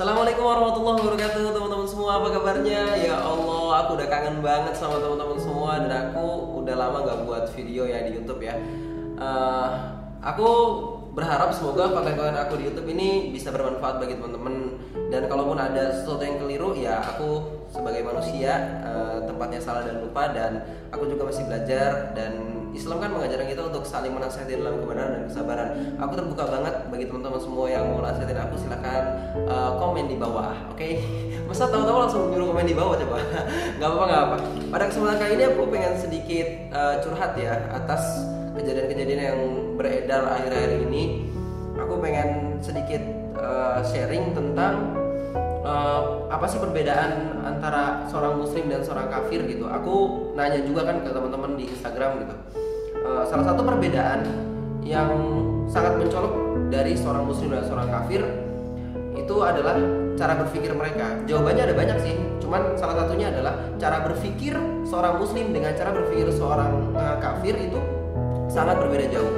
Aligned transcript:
Assalamualaikum 0.00 0.48
warahmatullahi 0.48 0.96
wabarakatuh 0.96 1.52
teman-teman 1.52 1.84
semua. 1.84 2.16
Apa 2.16 2.32
kabarnya? 2.32 2.96
Ya 3.04 3.20
Allah 3.20 3.84
aku 3.84 4.00
udah 4.00 4.08
kangen 4.08 4.40
banget 4.40 4.72
sama 4.72 4.96
teman-teman 4.96 5.36
semua 5.36 5.76
dan 5.76 5.92
aku 6.08 6.24
udah 6.64 6.72
lama 6.72 7.04
gak 7.04 7.20
buat 7.28 7.44
video 7.52 7.84
ya 7.84 8.08
di 8.08 8.16
YouTube 8.16 8.40
ya. 8.40 8.56
Eh, 9.20 9.68
aku 10.24 10.48
berharap 11.12 11.52
semoga 11.52 11.92
konten-konten 11.92 12.32
aku 12.32 12.56
di 12.56 12.72
YouTube 12.72 12.88
ini 12.96 13.28
bisa 13.28 13.52
bermanfaat 13.52 14.00
bagi 14.00 14.16
teman-teman. 14.16 14.80
Dan 15.12 15.28
kalaupun 15.28 15.60
ada 15.60 15.92
sesuatu 15.92 16.24
yang 16.24 16.40
keliru 16.40 16.72
ya 16.80 17.04
aku 17.04 17.60
sebagai 17.68 18.00
manusia 18.00 18.80
eh, 18.80 19.28
tempatnya 19.28 19.60
salah 19.60 19.84
dan 19.84 20.00
lupa. 20.00 20.32
Dan 20.32 20.64
aku 20.96 21.12
juga 21.12 21.28
masih 21.28 21.44
belajar 21.44 22.16
dan 22.16 22.59
Islam 22.70 23.02
kan 23.02 23.10
mengajarkan 23.10 23.46
kita 23.50 23.62
untuk 23.66 23.82
saling 23.82 24.14
menasihati 24.14 24.58
dalam 24.58 24.78
kebenaran 24.82 25.10
dan 25.12 25.22
kesabaran. 25.26 25.68
Aku 25.98 26.12
terbuka 26.14 26.44
banget 26.46 26.74
bagi 26.86 27.04
teman-teman 27.10 27.40
semua 27.42 27.66
yang 27.66 27.84
mau 27.90 28.00
nasihatin 28.02 28.38
aku 28.38 28.54
silahkan 28.58 29.02
uh, 29.50 29.70
komen 29.78 30.06
di 30.06 30.16
bawah, 30.16 30.54
oke? 30.70 30.88
Masa 31.50 31.66
tahu-tahu 31.66 31.98
langsung 32.06 32.22
nyuruh 32.30 32.54
komen 32.54 32.66
di 32.66 32.76
bawah 32.78 32.94
coba? 32.94 33.18
Gak 33.80 33.88
apa-apa 33.88 34.04
gak 34.06 34.22
apa. 34.22 34.36
Pada 34.70 34.84
kesempatan 34.86 35.16
kali 35.18 35.32
ini 35.34 35.44
aku 35.50 35.62
pengen 35.66 35.92
sedikit 35.98 36.48
uh, 36.70 36.94
curhat 37.02 37.32
ya 37.34 37.54
atas 37.74 38.02
kejadian-kejadian 38.54 39.20
yang 39.20 39.40
beredar 39.74 40.22
akhir-akhir 40.30 40.86
ini. 40.86 41.26
Aku 41.80 41.96
pengen 41.98 42.60
sedikit 42.60 43.02
uh, 43.40 43.80
sharing 43.82 44.36
tentang 44.36 44.99
uh, 45.70 46.00
apa 46.26 46.46
sih 46.50 46.58
perbedaan 46.58 47.40
antara 47.46 48.04
seorang 48.10 48.42
muslim 48.42 48.66
dan 48.66 48.82
seorang 48.82 49.06
kafir 49.08 49.46
gitu? 49.46 49.70
Aku 49.70 49.94
nanya 50.34 50.60
juga 50.66 50.90
kan 50.90 51.02
ke 51.06 51.10
teman-teman 51.14 51.54
di 51.54 51.70
Instagram 51.70 52.26
gitu. 52.26 52.34
Uh, 53.00 53.22
salah 53.30 53.54
satu 53.54 53.62
perbedaan 53.62 54.26
yang 54.82 55.10
sangat 55.70 55.94
mencolok 56.02 56.34
dari 56.68 56.98
seorang 56.98 57.24
muslim 57.24 57.54
dan 57.54 57.64
seorang 57.64 57.88
kafir 57.88 58.22
itu 59.14 59.34
adalah 59.46 59.78
cara 60.18 60.34
berpikir 60.42 60.74
mereka. 60.74 61.14
Jawabannya 61.30 61.62
ada 61.70 61.74
banyak 61.76 61.98
sih 62.02 62.14
cuman 62.42 62.74
salah 62.74 63.06
satunya 63.06 63.30
adalah 63.30 63.54
cara 63.78 64.02
berpikir 64.02 64.58
seorang 64.82 65.22
muslim 65.22 65.54
dengan 65.54 65.70
cara 65.78 65.94
berpikir 65.94 66.34
seorang 66.34 66.90
uh, 66.98 67.16
kafir 67.22 67.54
itu 67.54 67.78
sangat 68.50 68.82
berbeda 68.82 69.06
jauh. 69.14 69.32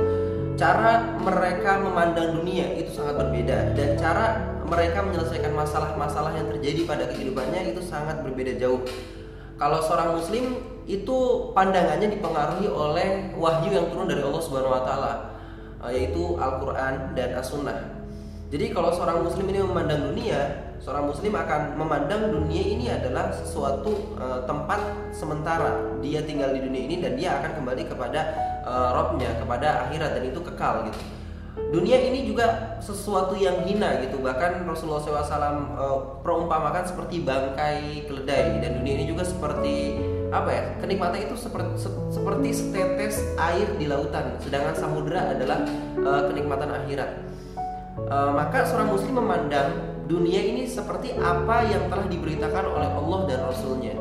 Cara 0.57 1.17
mereka 1.19 1.81
memandang 1.81 2.39
dunia 2.39 2.77
itu 2.77 2.93
sangat 2.93 3.19
berbeda 3.19 3.77
dan 3.77 3.89
cara 3.99 4.52
mereka 4.73 5.05
menyelesaikan 5.05 5.53
masalah-masalah 5.53 6.33
yang 6.33 6.49
terjadi 6.49 6.89
pada 6.89 7.05
kehidupannya 7.13 7.77
itu 7.77 7.85
sangat 7.85 8.25
berbeda 8.25 8.57
jauh. 8.57 8.81
Kalau 9.61 9.85
seorang 9.85 10.17
muslim 10.17 10.65
itu 10.89 11.19
pandangannya 11.53 12.09
dipengaruhi 12.09 12.67
oleh 12.73 13.37
wahyu 13.37 13.71
yang 13.77 13.93
turun 13.93 14.09
dari 14.09 14.25
Allah 14.25 14.43
Subhanahu 14.43 14.73
wa 14.73 14.83
taala 14.83 15.13
yaitu 15.93 16.39
Al-Qur'an 16.41 17.13
dan 17.13 17.37
As-Sunnah. 17.37 18.01
Jadi 18.49 18.73
kalau 18.73 18.95
seorang 18.95 19.25
muslim 19.25 19.51
ini 19.51 19.61
memandang 19.65 20.13
dunia, 20.13 20.71
seorang 20.79 21.11
muslim 21.11 21.33
akan 21.35 21.75
memandang 21.75 22.31
dunia 22.31 22.65
ini 22.65 22.87
adalah 22.93 23.33
sesuatu 23.35 24.15
uh, 24.15 24.45
tempat 24.47 24.79
sementara. 25.11 25.99
Dia 26.05 26.23
tinggal 26.23 26.55
di 26.55 26.61
dunia 26.63 26.83
ini 26.87 26.97
dan 27.03 27.19
dia 27.19 27.41
akan 27.41 27.61
kembali 27.61 27.83
kepada 27.89 28.21
uh, 28.63 28.89
Robnya, 28.95 29.37
kepada 29.43 29.89
akhirat 29.89 30.21
dan 30.21 30.23
itu 30.29 30.39
kekal 30.39 30.87
gitu 30.91 31.22
dunia 31.53 32.01
ini 32.01 32.25
juga 32.29 32.79
sesuatu 32.81 33.37
yang 33.37 33.65
hina 33.69 34.01
gitu. 34.05 34.21
Bahkan 34.21 34.65
Rasulullah 34.65 35.05
SAW 35.05 35.21
uh, 35.77 35.99
perumpamakan 36.25 36.85
seperti 36.89 37.21
bangkai 37.21 38.09
keledai. 38.09 38.61
Dan 38.65 38.81
dunia 38.81 38.95
ini 39.01 39.05
juga 39.09 39.25
seperti 39.25 39.97
apa 40.33 40.49
ya 40.49 40.65
kenikmatan 40.81 41.29
itu 41.29 41.37
seperti 41.37 41.77
se, 41.77 41.93
seperti 42.09 42.49
setetes 42.57 43.21
air 43.37 43.69
di 43.77 43.85
lautan. 43.85 44.41
Sedangkan 44.41 44.73
samudera 44.77 45.37
adalah 45.37 45.61
uh, 46.01 46.23
kenikmatan 46.33 46.73
akhirat. 46.73 47.11
Uh, 48.09 48.33
maka 48.33 48.65
seorang 48.65 48.89
muslim 48.89 49.21
memandang 49.21 49.93
dunia 50.09 50.41
ini 50.41 50.65
seperti 50.65 51.13
apa 51.21 51.69
yang 51.69 51.89
telah 51.93 52.09
diberitakan 52.09 52.65
oleh 52.65 52.89
Allah 52.89 53.21
dan 53.29 53.39
Rasulnya. 53.45 53.95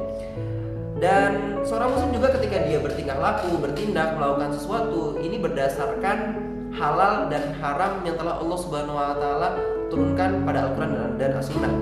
Dan 1.02 1.60
seorang 1.66 1.98
muslim 1.98 2.14
juga 2.14 2.30
ketika 2.38 2.62
dia 2.64 2.78
bertingkah 2.78 3.18
laku 3.18 3.58
bertindak 3.58 4.16
melakukan 4.16 4.54
sesuatu 4.54 5.17
ini 5.17 5.42
berdasarkan 5.42 6.38
halal 6.76 7.27
dan 7.27 7.52
haram 7.59 7.99
yang 8.08 8.15
telah 8.15 8.39
Allah 8.39 8.58
Subhanahu 8.59 8.95
wa 8.95 9.15
taala 9.15 9.49
turunkan 9.92 10.48
pada 10.48 10.71
Al-Qur'an 10.71 11.20
dan 11.20 11.36
As-Sunnah. 11.36 11.73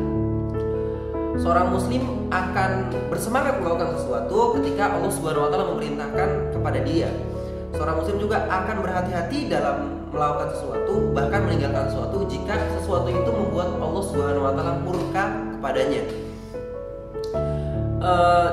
Seorang 1.39 1.72
muslim 1.72 2.27
akan 2.33 2.91
bersemangat 3.07 3.63
melakukan 3.63 3.95
sesuatu 3.95 4.59
ketika 4.59 4.97
Allah 4.97 5.11
Subhanahu 5.13 5.45
wa 5.47 5.49
taala 5.53 5.66
memerintahkan 5.78 6.29
kepada 6.51 6.79
dia. 6.83 7.09
Seorang 7.78 7.95
muslim 8.01 8.17
juga 8.17 8.44
akan 8.49 8.75
berhati-hati 8.81 9.39
dalam 9.47 9.99
melakukan 10.09 10.57
sesuatu 10.57 11.13
bahkan 11.13 11.45
meninggalkan 11.45 11.85
sesuatu 11.85 12.25
jika 12.25 12.57
sesuatu 12.81 13.07
itu 13.13 13.29
membuat 13.29 13.78
Allah 13.78 14.03
Subhanahu 14.03 14.44
wa 14.44 14.53
taala 14.57 14.73
murka 14.81 15.23
kepadanya. 15.57 16.01
Uh, 17.99 18.49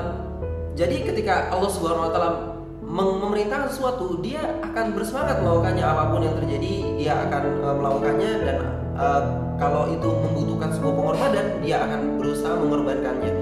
jadi 0.77 1.01
ketika 1.01 1.49
Allah 1.49 1.69
Subhanahu 1.73 2.07
wa 2.07 2.11
taala 2.13 2.56
memerintahkan 2.87 3.69
sesuatu 3.75 4.23
dia 4.23 4.39
akan 4.63 4.95
bersemangat 4.95 5.43
melakukannya. 5.43 5.83
Apa 5.83 6.03
pun 6.07 6.21
yang 6.23 6.35
terjadi 6.39 6.73
dia 6.95 7.13
akan 7.27 7.43
uh, 7.61 7.75
melakukannya 7.75 8.31
dan 8.47 8.57
uh, 8.95 9.21
kalau 9.59 9.91
itu 9.91 10.07
membutuhkan 10.07 10.71
sebuah 10.71 10.93
pengorbanan 10.95 11.45
dia 11.59 11.77
akan 11.83 11.99
berusaha 12.15 12.53
mengorbankannya. 12.55 13.33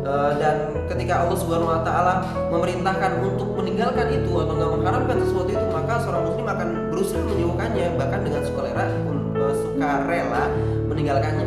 Uh, 0.00 0.32
dan 0.40 0.72
ketika 0.88 1.28
Allah 1.28 1.36
Subhanahu 1.36 1.70
Wa 1.70 1.84
Taala 1.84 2.14
memerintahkan 2.48 3.20
untuk 3.20 3.52
meninggalkan 3.52 4.08
itu 4.16 4.32
atau 4.32 4.52
nggak 4.56 4.70
mengharapkan 4.80 5.16
sesuatu 5.20 5.50
itu 5.52 5.66
maka 5.68 6.00
seorang 6.00 6.24
muslim 6.24 6.46
akan 6.48 6.68
berusaha 6.88 7.20
menjauhkannya 7.20 7.86
bahkan 8.00 8.20
dengan 8.24 8.42
sukarela 8.48 8.84
uh, 9.36 9.54
sukarela 9.60 10.44
meninggalkannya 10.88 11.46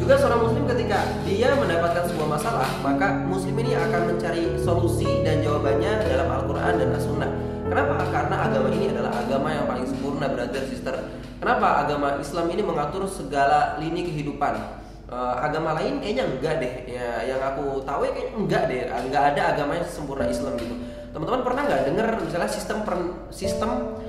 juga 0.00 0.16
seorang 0.16 0.40
muslim 0.48 0.64
ketika 0.64 1.04
dia 1.28 1.52
mendapatkan 1.52 2.08
sebuah 2.08 2.28
masalah, 2.40 2.68
maka 2.80 3.20
muslim 3.28 3.52
ini 3.60 3.76
akan 3.76 4.16
mencari 4.16 4.56
solusi 4.56 5.06
dan 5.20 5.44
jawabannya 5.44 6.08
dalam 6.08 6.28
Al-Qur'an 6.40 6.80
dan 6.80 6.96
As-Sunnah. 6.96 7.30
Kenapa? 7.68 8.02
Karena 8.08 8.36
agama 8.48 8.68
ini 8.72 8.90
adalah 8.90 9.12
agama 9.14 9.52
yang 9.52 9.68
paling 9.68 9.86
sempurna, 9.86 10.26
brother 10.32 10.64
sister. 10.66 10.96
Kenapa 11.38 11.86
agama 11.86 12.16
Islam 12.18 12.48
ini 12.50 12.62
mengatur 12.64 13.04
segala 13.06 13.76
lini 13.76 14.08
kehidupan? 14.08 14.80
Uh, 15.10 15.34
agama 15.42 15.74
lain 15.78 16.02
kayaknya 16.02 16.24
enggak 16.26 16.54
deh. 16.58 16.74
Ya, 16.90 17.26
yang 17.30 17.40
aku 17.42 17.82
tahu 17.84 18.08
ya 18.08 18.10
kayaknya 18.16 18.34
enggak 18.34 18.62
deh. 18.66 18.80
Enggak 18.88 19.22
ada 19.34 19.42
agama 19.54 19.72
yang 19.78 19.86
sempurna 19.86 20.26
Islam 20.26 20.58
gitu. 20.58 20.74
Teman-teman 21.10 21.42
pernah 21.42 21.62
nggak 21.66 21.82
dengar 21.90 22.08
misalnya 22.22 22.50
sistem 22.50 22.86
per, 22.86 22.94
sistem 23.34 23.99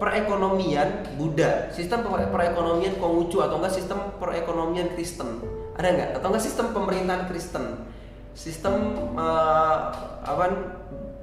perekonomian 0.00 1.04
Buddha, 1.20 1.68
sistem 1.76 2.08
perekonomian 2.08 2.96
Konghucu 2.96 3.44
atau 3.44 3.60
enggak 3.60 3.76
sistem 3.76 4.16
perekonomian 4.16 4.88
Kristen? 4.96 5.44
Ada 5.76 5.88
nggak? 5.92 6.10
Atau 6.16 6.26
enggak 6.32 6.44
sistem 6.48 6.66
pemerintahan 6.72 7.28
Kristen? 7.28 7.64
Sistem 8.32 8.74
uh, 9.14 9.92
apa? 10.24 10.44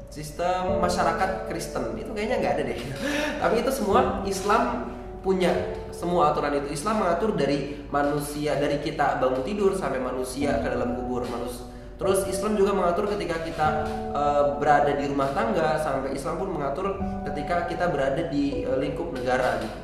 Sistem 0.07 0.79
masyarakat 0.79 1.49
Kristen 1.51 1.97
itu 1.97 2.13
kayaknya 2.13 2.37
nggak 2.39 2.53
ada 2.53 2.63
deh. 2.63 2.79
Tapi 3.41 3.55
itu 3.65 3.71
semua 3.73 4.23
Islam 4.29 4.93
punya 5.25 5.51
semua 5.89 6.31
aturan 6.31 6.61
itu. 6.61 6.77
Islam 6.77 7.01
mengatur 7.01 7.33
dari 7.33 7.81
manusia 7.89 8.55
dari 8.55 8.79
kita 8.79 9.17
bangun 9.17 9.41
tidur 9.41 9.73
sampai 9.73 9.99
manusia 9.99 10.61
ke 10.61 10.67
dalam 10.69 10.95
kubur 10.95 11.25
manusia 11.27 11.76
Terus 11.97 12.29
Islam 12.29 12.53
juga 12.53 12.77
mengatur 12.77 13.09
ketika 13.09 13.41
kita 13.41 13.67
uh, 14.13 14.43
berada 14.61 14.93
di 14.93 15.09
rumah 15.09 15.33
tangga 15.33 15.81
sampai 15.81 16.13
Islam 16.13 16.37
pun 16.37 16.53
mengatur 16.53 17.01
ketika 17.25 17.65
kita 17.65 17.89
berada 17.89 18.21
di 18.29 18.61
uh, 18.69 18.77
lingkup 18.77 19.09
negara 19.17 19.57
gitu. 19.65 19.77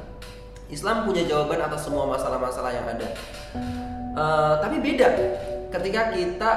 Islam 0.70 1.10
punya 1.10 1.26
jawaban 1.26 1.62
atas 1.62 1.90
semua 1.90 2.06
masalah-masalah 2.06 2.72
yang 2.74 2.86
ada. 2.86 3.08
Uh, 4.14 4.62
tapi 4.62 4.78
beda 4.78 5.10
ketika 5.74 6.14
kita 6.14 6.52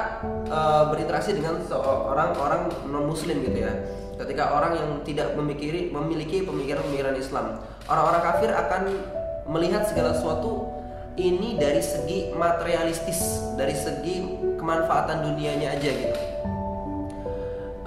uh, 0.45 0.93
berinteraksi 0.93 1.33
dengan 1.33 1.57
seorang 1.65 2.37
orang 2.37 2.61
non 2.85 3.09
muslim 3.09 3.41
gitu 3.41 3.65
ya. 3.65 3.73
Ketika 4.17 4.49
orang 4.49 4.73
yang 4.73 4.89
tidak 5.05 5.37
memikiri, 5.37 5.93
memiliki 5.93 6.41
pemikiran-pemikiran 6.41 7.13
Islam, 7.21 7.61
orang-orang 7.85 8.21
kafir 8.25 8.49
akan 8.49 8.81
melihat 9.45 9.85
segala 9.85 10.17
sesuatu 10.17 10.66
ini 11.17 11.57
dari 11.57 11.81
segi 11.81 12.29
materialistis, 12.37 13.41
dari 13.57 13.73
segi 13.73 14.21
kemanfaatan 14.61 15.25
dunianya 15.25 15.73
aja 15.73 15.89
gitu. 15.89 16.19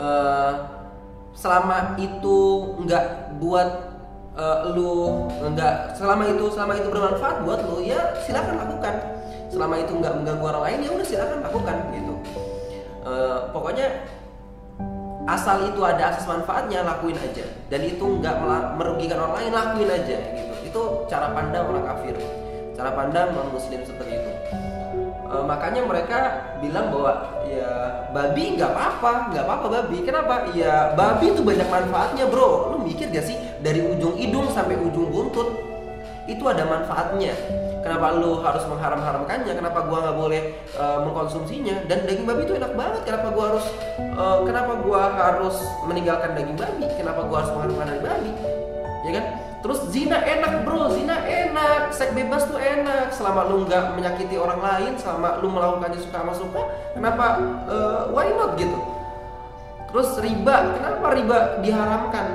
Uh, 0.01 0.53
selama 1.37 1.95
itu 2.01 2.39
nggak 2.83 3.39
buat 3.39 3.71
uh, 4.35 4.75
lu 4.75 5.25
nggak 5.55 5.95
selama 5.95 6.27
itu 6.27 6.45
selama 6.51 6.73
itu 6.75 6.89
bermanfaat 6.91 7.37
buat 7.47 7.61
lu 7.71 7.87
ya 7.87 8.19
silakan 8.27 8.59
lakukan. 8.67 8.95
Selama 9.51 9.75
itu 9.79 9.93
nggak 9.95 10.15
mengganggu 10.23 10.45
orang 10.47 10.63
lain 10.67 10.79
ya 10.87 10.91
udah 10.91 11.07
silakan 11.07 11.39
lakukan 11.47 11.77
gitu. 11.95 12.15
Uh, 13.01 13.39
pokoknya 13.55 13.87
asal 15.31 15.63
itu 15.71 15.81
ada 15.87 16.11
asas 16.11 16.27
manfaatnya 16.27 16.83
lakuin 16.83 17.15
aja 17.15 17.47
dan 17.71 17.81
itu 17.87 18.03
nggak 18.03 18.35
merugikan 18.75 19.23
orang 19.23 19.35
lain 19.39 19.53
lakuin 19.55 19.91
aja 19.91 20.17
gitu. 20.35 20.55
Itu 20.67 20.83
cara 21.07 21.31
pandang 21.31 21.71
orang 21.71 21.87
kafir 21.87 22.19
cara 22.81 22.97
pandang 22.97 23.37
non 23.37 23.53
muslim 23.53 23.85
seperti 23.85 24.17
itu. 24.17 24.33
E, 25.29 25.35
makanya 25.45 25.85
mereka 25.85 26.19
bilang 26.65 26.89
bahwa 26.89 27.29
ya 27.45 27.71
babi 28.09 28.57
nggak 28.57 28.73
apa-apa 28.73 29.13
nggak 29.37 29.45
apa-apa 29.45 29.67
babi. 29.69 29.99
Kenapa? 30.01 30.49
Ya 30.57 30.97
babi 30.97 31.37
itu 31.37 31.45
banyak 31.45 31.69
manfaatnya 31.69 32.25
bro. 32.33 32.73
Lu 32.73 32.77
mikir 32.81 33.13
gak 33.13 33.29
sih? 33.29 33.37
Dari 33.61 33.85
ujung 33.85 34.17
hidung 34.17 34.49
sampai 34.49 34.81
ujung 34.81 35.13
buntut 35.13 35.61
itu 36.25 36.41
ada 36.49 36.65
manfaatnya. 36.65 37.37
Kenapa 37.81 38.13
lu 38.13 38.45
harus 38.45 38.65
mengharam-haramkannya? 38.69 39.57
Kenapa 39.57 39.89
gua 39.89 40.05
nggak 40.05 40.17
boleh 40.21 40.43
uh, 40.77 41.01
mengkonsumsinya? 41.05 41.89
Dan 41.89 42.05
daging 42.05 42.29
babi 42.29 42.45
itu 42.45 42.57
enak 42.57 42.77
banget. 42.77 43.01
Kenapa 43.09 43.33
gua 43.33 43.45
harus 43.57 43.67
uh, 44.17 44.45
kenapa 44.45 44.73
gua 44.85 45.17
harus 45.17 45.57
meninggalkan 45.89 46.37
daging 46.37 46.57
babi? 46.61 46.85
Kenapa 46.97 47.25
gua 47.25 47.45
harus 47.45 47.51
mengharamkan 47.57 47.89
daging 47.89 48.05
babi? 48.05 48.33
Ya 49.01 49.11
kan 49.17 49.25
terus 49.61 49.89
zina 49.93 50.21
enak 50.21 50.65
bro. 50.65 50.93
Zina 50.93 51.21
enak. 51.25 51.93
Seks 51.93 52.13
bebas 52.17 52.45
tuh 52.49 52.57
enak. 52.57 53.13
Selama 53.13 53.49
lu 53.49 53.65
nggak 53.69 53.97
menyakiti 53.97 54.37
orang 54.41 54.61
lain 54.61 54.93
selama 54.97 55.41
lu 55.41 55.49
melakukannya 55.53 56.01
suka 56.01 56.17
sama 56.21 56.35
suka 56.37 56.63
kenapa 56.93 57.41
uh, 57.69 58.03
why 58.13 58.29
not 58.37 58.57
gitu? 58.57 58.77
Terus 59.91 60.17
riba. 60.23 60.77
Kenapa 60.79 61.07
riba 61.17 61.39
diharamkan? 61.65 62.27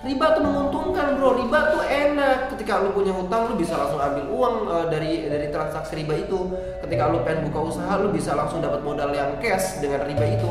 Riba 0.00 0.26
tuh 0.32 0.42
menguntungkan 0.42 1.20
bro. 1.20 1.36
Riba 1.38 1.58
tuh 1.76 1.82
enak. 1.84 2.56
Ketika 2.56 2.80
lu 2.82 2.96
punya 2.96 3.12
hutang 3.12 3.52
lu 3.52 3.54
bisa 3.60 3.76
langsung 3.76 4.00
ambil 4.00 4.24
uang 4.32 4.54
uh, 4.66 4.86
dari 4.88 5.28
dari 5.28 5.52
transaksi 5.52 5.94
riba 6.00 6.16
itu. 6.18 6.50
Ketika 6.82 7.12
lu 7.12 7.20
pengen 7.22 7.52
buka 7.52 7.76
usaha 7.76 7.92
lu 8.00 8.08
bisa 8.10 8.32
langsung 8.32 8.64
dapat 8.64 8.80
modal 8.80 9.12
yang 9.12 9.36
cash 9.38 9.78
dengan 9.78 10.08
riba 10.08 10.24
itu. 10.40 10.50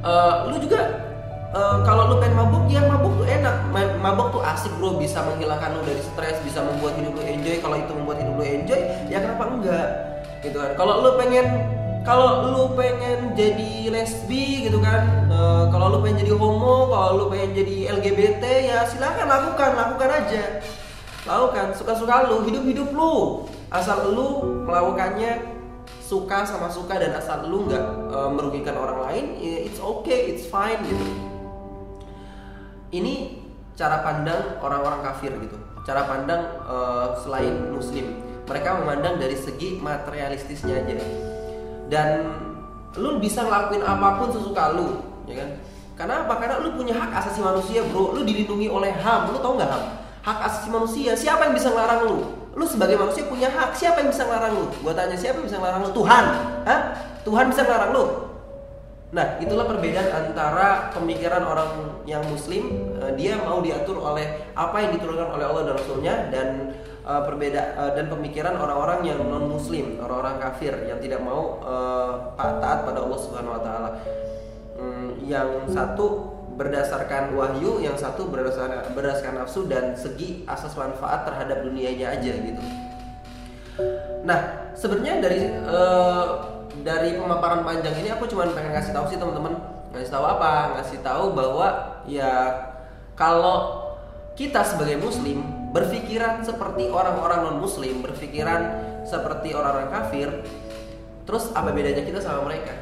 Uh, 0.00 0.48
lu 0.48 0.56
juga 0.64 1.09
uh, 1.54 1.82
kalau 1.82 2.14
lu 2.14 2.16
pengen 2.22 2.36
mabuk 2.38 2.64
ya 2.70 2.82
mabuk 2.86 3.12
tuh 3.18 3.26
enak. 3.26 3.56
Mabuk 4.00 4.28
tuh 4.34 4.42
asik 4.42 4.72
bro. 4.78 4.98
Bisa 4.98 5.22
menghilangkan 5.22 5.78
lu 5.78 5.82
dari 5.86 6.02
stres 6.02 6.38
bisa 6.42 6.62
membuat 6.62 6.98
hidup 6.98 7.14
lu 7.18 7.22
enjoy. 7.22 7.56
Kalau 7.62 7.76
itu 7.78 7.92
membuat 7.94 8.18
hidup 8.22 8.34
lu 8.38 8.44
enjoy 8.44 8.80
ya 9.10 9.18
kenapa 9.22 9.44
enggak? 9.50 9.88
Gitu 10.42 10.56
kan. 10.56 10.72
Kalau 10.78 10.94
lu 11.02 11.10
pengen 11.18 11.46
kalau 12.00 12.48
lu 12.48 12.62
pengen 12.74 13.36
jadi 13.36 13.92
lesbi 13.92 14.64
gitu 14.64 14.80
kan 14.80 15.28
uh, 15.28 15.68
kalau 15.68 15.92
lu 15.92 15.98
pengen 16.00 16.24
jadi 16.24 16.32
homo 16.32 16.88
kalau 16.88 17.08
lu 17.20 17.24
pengen 17.28 17.52
jadi 17.52 17.92
LGBT 18.00 18.44
ya 18.72 18.78
silakan 18.88 19.26
lakukan 19.28 19.70
lakukan 19.76 20.10
aja. 20.10 20.44
Lakukan. 21.28 21.76
Suka-suka 21.76 22.26
lu 22.32 22.48
hidup-hidup 22.48 22.88
lu. 22.96 23.44
Asal 23.70 24.10
lu 24.10 24.42
melakukannya 24.66 25.60
suka 26.10 26.42
sama 26.42 26.66
suka 26.66 26.98
dan 26.98 27.14
asal 27.14 27.46
lu 27.46 27.70
nggak 27.70 28.10
uh, 28.10 28.26
merugikan 28.34 28.74
orang 28.74 28.98
lain 29.06 29.24
ya 29.38 29.62
it's 29.62 29.78
okay 29.78 30.34
it's 30.34 30.42
fine 30.42 30.82
gitu 30.82 31.29
ini 32.90 33.38
cara 33.78 34.02
pandang 34.02 34.58
orang-orang 34.60 35.00
kafir 35.06 35.32
gitu. 35.40 35.56
Cara 35.86 36.04
pandang 36.04 36.42
uh, 36.66 37.16
selain 37.16 37.72
muslim. 37.72 38.20
Mereka 38.44 38.82
memandang 38.82 39.16
dari 39.22 39.38
segi 39.38 39.78
materialistisnya 39.78 40.84
aja. 40.84 41.00
Dan 41.86 42.08
lu 42.98 43.22
bisa 43.22 43.46
ngelakuin 43.46 43.86
apa 43.86 44.18
pun 44.18 44.28
sesuka 44.34 44.74
lu 44.74 45.00
ya 45.30 45.38
kan? 45.40 45.50
Karena 45.94 46.14
apa 46.26 46.34
karena 46.42 46.56
lu 46.58 46.74
punya 46.74 46.98
hak 46.98 47.10
asasi 47.24 47.40
manusia 47.40 47.86
bro. 47.88 48.12
Lu 48.12 48.26
dilindungi 48.26 48.66
oleh 48.66 48.90
ham 48.90 49.30
lu 49.30 49.38
tau 49.38 49.54
nggak 49.54 49.70
ham 49.70 49.82
hak 50.20 50.38
asasi 50.50 50.68
manusia. 50.68 51.14
Siapa 51.14 51.48
yang 51.48 51.54
bisa 51.54 51.70
ngelarang 51.70 52.10
lu? 52.10 52.18
Lu 52.58 52.66
sebagai 52.66 52.98
manusia 52.98 53.24
punya 53.30 53.48
hak. 53.48 53.72
Siapa 53.78 54.02
yang 54.02 54.10
bisa 54.10 54.26
ngelarang 54.26 54.52
lu? 54.58 54.64
Gua 54.82 54.92
tanya 54.92 55.14
siapa 55.14 55.38
yang 55.40 55.46
bisa 55.46 55.56
ngelarang 55.62 55.82
lu? 55.86 55.90
Tuhan. 55.94 56.24
Hah? 56.66 56.80
Tuhan 57.22 57.46
bisa 57.54 57.62
ngelarang 57.64 57.92
lu 57.94 58.29
nah 59.10 59.42
itulah 59.42 59.66
perbedaan 59.66 60.30
antara 60.30 60.94
pemikiran 60.94 61.42
orang 61.42 61.70
yang 62.06 62.22
muslim 62.30 62.94
eh, 63.02 63.12
dia 63.18 63.42
mau 63.42 63.58
diatur 63.58 63.98
oleh 63.98 64.54
apa 64.54 64.86
yang 64.86 64.94
diturunkan 64.94 65.34
oleh 65.34 65.44
Allah 65.50 65.62
dan 65.66 65.74
Rasulnya 65.74 66.14
dan 66.30 66.48
uh, 67.04 67.22
berbeda 67.26 67.62
uh, 67.76 67.92
dan 67.96 68.06
pemikiran 68.06 68.54
orang-orang 68.56 69.00
yang 69.08 69.20
non 69.24 69.48
muslim 69.48 69.98
orang-orang 70.00 70.36
kafir 70.38 70.72
yang 70.86 70.98
tidak 71.02 71.20
mau 71.24 71.60
uh, 71.64 72.34
taat 72.38 72.86
pada 72.86 72.98
Allah 73.02 73.18
Subhanahu 73.20 73.56
Wa 73.58 73.62
Taala. 73.64 73.90
Hmm, 74.80 75.08
yang 75.28 75.68
satu 75.68 76.32
berdasarkan 76.56 77.36
wahyu 77.36 77.80
yang 77.80 77.96
satu 77.96 78.28
berdasarkan 78.28 78.92
berdasarkan 78.96 79.44
nafsu 79.44 79.64
dan 79.68 79.96
segi 79.96 80.44
asas 80.48 80.72
manfaat 80.76 81.24
terhadap 81.28 81.64
dunianya 81.64 82.16
aja 82.16 82.32
gitu. 82.36 82.62
Nah 84.24 84.72
sebenarnya 84.76 85.14
dari 85.24 85.40
uh, 85.68 86.59
dari 86.80 87.16
pemaparan 87.16 87.64
panjang 87.64 87.94
ini 88.00 88.08
aku 88.12 88.28
cuma 88.28 88.48
pengen 88.50 88.72
ngasih 88.76 88.92
tahu 88.92 89.06
sih 89.10 89.18
teman-teman. 89.20 89.56
Ngasih 89.90 90.12
tahu 90.12 90.24
apa? 90.24 90.78
Ngasih 90.78 90.98
tahu 91.02 91.24
bahwa 91.34 91.98
ya 92.06 92.32
kalau 93.18 93.88
kita 94.38 94.64
sebagai 94.64 94.96
muslim 95.00 95.44
berpikiran 95.70 96.42
seperti 96.42 96.88
orang-orang 96.90 97.46
non 97.46 97.58
muslim 97.62 98.02
berpikiran 98.02 98.88
seperti 99.06 99.54
orang-orang 99.54 99.90
kafir 99.90 100.28
terus 101.28 101.52
apa 101.54 101.70
bedanya 101.70 102.02
kita 102.02 102.18
sama 102.22 102.48
mereka? 102.48 102.74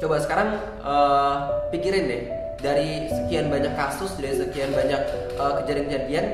Coba 0.00 0.16
sekarang 0.20 0.56
uh, 0.80 1.68
pikirin 1.72 2.04
deh. 2.08 2.22
Dari 2.60 3.08
sekian 3.08 3.48
banyak 3.48 3.72
kasus 3.72 4.20
dari 4.20 4.36
sekian 4.36 4.76
banyak 4.76 5.00
uh, 5.40 5.64
kejadian-kejadian 5.64 6.26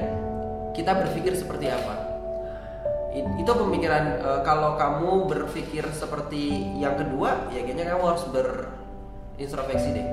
kita 0.75 0.93
berpikir 0.93 1.39
seperti 1.39 1.71
apa 1.71 2.06
itu 3.17 3.49
pemikiran 3.49 4.21
uh, 4.21 4.41
kalau 4.45 4.77
kamu 4.77 5.31
berpikir 5.31 5.85
seperti 5.95 6.75
yang 6.77 7.01
kedua 7.01 7.49
ya 7.49 7.65
kayaknya 7.65 7.97
kamu 7.97 8.05
harus 8.13 8.25
berintrospeksi 8.29 9.89
deh. 9.97 10.07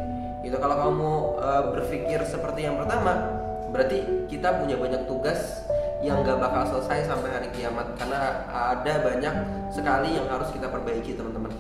Gitu 0.44 0.56
kalau 0.60 0.76
kamu 0.76 1.12
uh, 1.40 1.64
berpikir 1.76 2.20
seperti 2.24 2.68
yang 2.68 2.80
pertama 2.80 3.44
berarti 3.74 4.28
kita 4.30 4.62
punya 4.62 4.78
banyak 4.78 5.10
tugas 5.10 5.66
yang 6.04 6.20
gak 6.22 6.36
bakal 6.36 6.68
selesai 6.68 7.08
sampai 7.08 7.32
hari 7.32 7.48
kiamat 7.56 7.96
karena 7.96 8.44
ada 8.52 8.94
banyak 9.08 9.36
sekali 9.72 10.20
yang 10.20 10.28
harus 10.28 10.52
kita 10.52 10.68
perbaiki 10.68 11.16
teman-teman. 11.16 11.52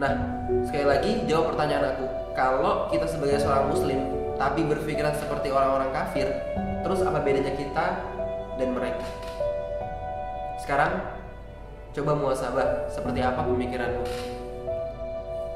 Nah 0.00 0.12
sekali 0.68 0.86
lagi 0.88 1.10
jawab 1.28 1.52
pertanyaan 1.52 1.96
aku. 1.96 2.04
Kalau 2.32 2.88
kita 2.88 3.04
sebagai 3.08 3.40
seorang 3.44 3.68
muslim 3.68 4.00
tapi 4.40 4.64
berpikiran 4.64 5.14
seperti 5.20 5.52
orang-orang 5.52 5.92
kafir 5.92 6.26
terus 6.82 6.98
apa 7.04 7.22
bedanya 7.22 7.54
kita 7.54 7.86
dan 8.58 8.68
mereka 8.74 9.04
sekarang 10.62 11.02
coba 11.92 12.12
muasabah 12.14 12.86
seperti 12.86 13.20
apa 13.20 13.42
pemikiranmu? 13.42 14.06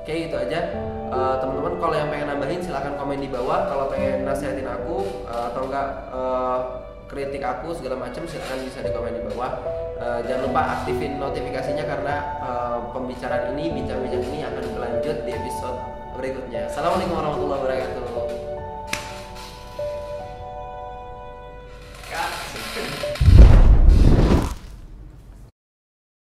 Oke 0.03 0.15
itu 0.31 0.35
aja. 0.35 0.61
Uh, 1.07 1.39
teman-teman 1.39 1.79
kalau 1.79 1.95
yang 1.95 2.11
pengen 2.11 2.27
nambahin 2.35 2.59
silahkan 2.63 2.99
komen 2.99 3.23
di 3.23 3.31
bawah. 3.31 3.71
Kalau 3.71 3.87
pengen 3.87 4.27
nasihatin 4.27 4.67
aku 4.67 5.07
uh, 5.31 5.55
atau 5.55 5.63
enggak 5.71 5.89
uh, 6.11 6.59
kritik 7.07 7.43
aku 7.43 7.71
segala 7.75 8.03
macam 8.03 8.27
silahkan 8.27 8.59
bisa 8.67 8.83
di 8.83 8.91
komen 8.91 9.15
di 9.15 9.23
bawah. 9.31 9.51
Uh, 9.97 10.21
jangan 10.27 10.51
lupa 10.51 10.63
aktifin 10.83 11.23
notifikasinya 11.23 11.87
karena 11.87 12.15
uh, 12.43 12.79
pembicaraan 12.91 13.55
ini 13.57 13.73
bincang-bincang 13.83 14.23
ini 14.31 14.39
akan 14.43 14.65
berlanjut 14.75 15.17
di 15.23 15.31
episode 15.35 15.79
berikutnya. 16.19 16.67
Assalamualaikum 16.67 17.15
warahmatullahi 17.15 17.61
wabarakatuh 17.63 18.26